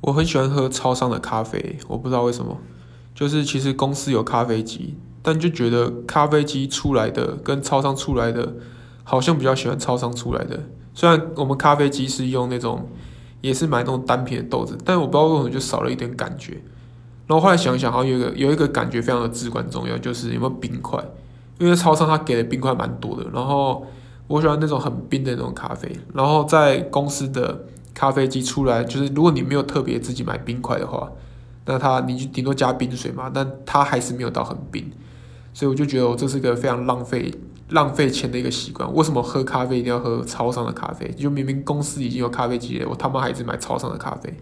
[0.00, 2.56] 我很喜欢喝超商的咖啡，我不知道为什么，
[3.14, 8.54] 就是其实公司有咖啡机，但就觉得咖啡机出来的跟超商出来的，
[9.02, 10.60] 好像比较喜欢超商出来的。
[10.94, 12.88] 虽然我们咖啡机是用那种，
[13.40, 16.62] 也是买那种单品的豆子，但我不知道为什么就少了一点感觉。
[17.26, 21.04] 然后后来想一想，好像有一个有一个感觉非常的至关重要，就是有没有冰块，
[21.58, 23.28] 因为超商它给的冰块蛮多的。
[23.34, 23.84] 然后
[24.28, 27.64] 我喜欢那种很冰的那种咖啡，然后在公司的。
[27.98, 31.10] 咖啡机出来就是，如果你没有特别自己买冰块的话，
[31.64, 34.88] 那它你就顶多加冰水嘛，但它还是没有到很冰，
[35.52, 37.34] 所以我就觉得我这是个非常浪费
[37.70, 38.88] 浪费钱的一个习惯。
[38.94, 41.10] 为什么喝咖啡一定要喝超商的咖啡？
[41.10, 44.32] 就明明公司已经有咖啡机了，我他妈还是买超商的咖啡。